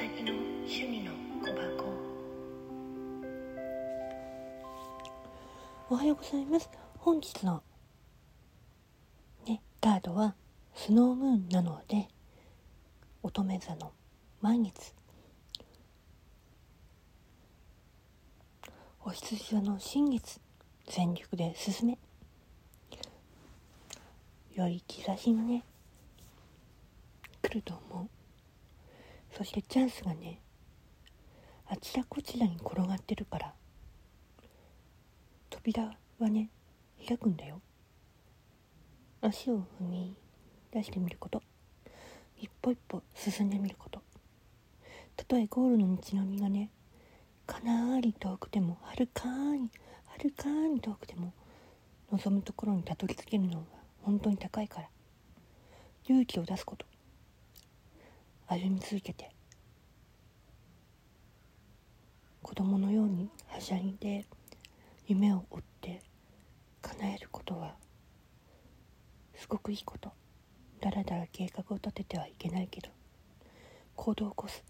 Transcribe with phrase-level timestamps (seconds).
[0.00, 1.10] 趣味の
[1.42, 1.58] 小箱。
[5.90, 6.70] おはようございます。
[6.98, 7.64] 本日の
[9.44, 10.36] ねカードは
[10.76, 12.06] スノームーンなので
[13.24, 13.90] 乙女座の
[14.40, 14.94] 満月
[19.04, 20.38] お羊座の新月
[20.86, 21.98] 全力で進め。
[24.54, 25.64] 良い兆しがね
[27.42, 28.17] 来ると思う。
[29.38, 30.40] そしてチャンスがね
[31.68, 33.54] あちらこちらに転がってるから
[35.48, 36.50] 扉はね
[37.06, 37.60] 開くんだよ。
[39.20, 40.16] 足を踏み
[40.72, 41.40] 出してみること。
[42.36, 44.02] 一歩一歩進んでみること。
[45.14, 46.70] たとえゴールの道のりがね
[47.46, 49.70] かなり遠くてもはるかに
[50.06, 51.32] はるかに遠くても
[52.10, 53.66] 望むところにたどり着けるのが
[54.02, 54.88] 本当に高いから。
[56.06, 56.84] 勇気を出すこと。
[58.50, 59.30] 歩み続けて
[62.40, 64.24] 子供のようにはしゃいで
[65.06, 66.02] 夢を追って
[66.80, 67.74] 叶えることは
[69.34, 70.10] すごくいいこと。
[70.80, 72.88] だらだら計画を立ててはいけないけど
[73.96, 74.64] 行動を起こす。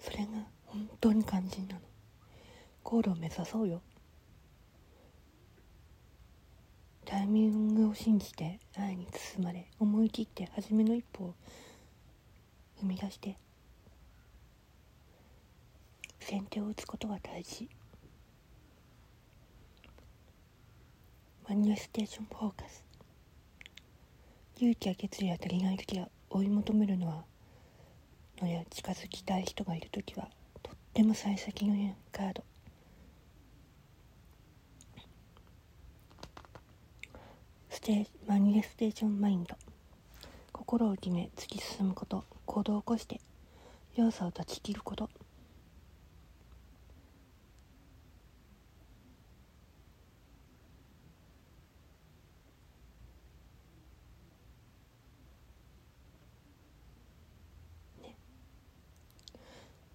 [0.00, 1.80] それが本当に肝心なの。
[2.82, 3.82] ゴールを目指そうよ。
[7.04, 11.34] タイミングを信じて愛に包まれ思い切って初めの一歩を
[12.80, 13.36] 踏み出して
[16.20, 17.68] 先手を打つことが大事。
[21.48, 22.84] マニュアステーションフォーカス。
[24.58, 27.24] 勇気や決意が足りない時は追い求めるのは
[28.42, 30.28] のや近づきたい人がいる時は
[30.62, 32.44] とっても幸先のいいカード。
[37.70, 39.56] ステマニュアステーションマインド。
[40.70, 43.22] 心を決め突き進むこと行動を起こして
[43.96, 45.08] 弱さを断ち切ること。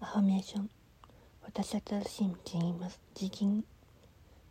[0.00, 0.68] アファメーション。
[1.44, 2.98] 私は正しい道にいます。
[3.14, 3.64] 自禁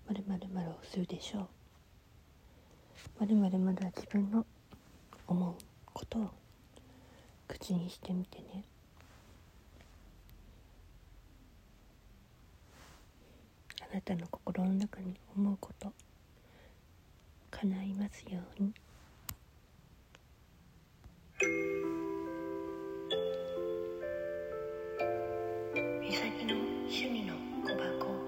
[0.07, 1.47] まるまるまるをするでしょう。
[3.19, 4.45] まるまるまるは自分の
[5.27, 5.72] 思う。
[5.93, 6.29] ことを
[7.47, 8.63] 口にしてみてね
[13.91, 15.93] あなたの心の中に思うこと
[17.51, 18.73] 叶いますように。
[26.01, 27.33] みさきの趣味の
[27.63, 28.22] 小箱